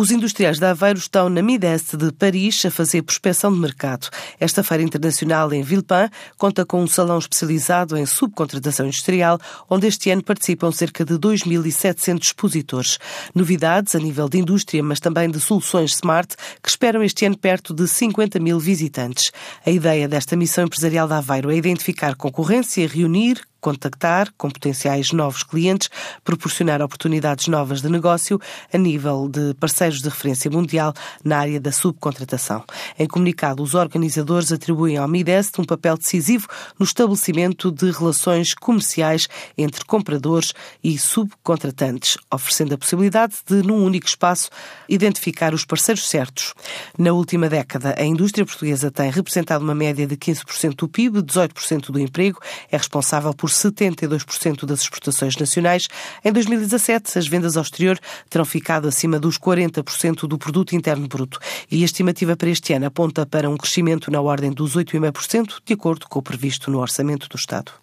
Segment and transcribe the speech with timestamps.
[0.00, 4.08] Os industriais de Aveiro estão na Mideste de Paris a fazer prospecção de mercado.
[4.38, 10.08] Esta feira internacional em Villepin conta com um salão especializado em subcontratação industrial, onde este
[10.10, 12.98] ano participam cerca de 2.700 expositores.
[13.34, 17.74] Novidades a nível de indústria, mas também de soluções smart, que esperam este ano perto
[17.74, 19.32] de 50 mil visitantes.
[19.66, 25.42] A ideia desta missão empresarial de Aveiro é identificar concorrência, reunir, contactar com potenciais novos
[25.42, 25.90] clientes,
[26.24, 28.40] proporcionar oportunidades novas de negócio
[28.72, 32.64] a nível de parceiros de referência mundial na área da subcontratação.
[32.98, 36.46] Em comunicado, os organizadores atribuem ao Midest um papel decisivo
[36.78, 44.06] no estabelecimento de relações comerciais entre compradores e subcontratantes, oferecendo a possibilidade de, num único
[44.06, 44.50] espaço,
[44.88, 46.54] identificar os parceiros certos.
[46.96, 51.90] Na última década, a indústria portuguesa tem representado uma média de 15% do PIB, 18%
[51.90, 52.38] do emprego,
[52.70, 55.88] é responsável por por 72% das exportações nacionais.
[56.22, 61.38] Em 2017, as vendas ao exterior terão ficado acima dos 40% do produto interno bruto.
[61.70, 65.74] E a estimativa para este ano aponta para um crescimento na ordem dos 8,5%, de
[65.74, 67.72] acordo com o previsto no orçamento do Estado.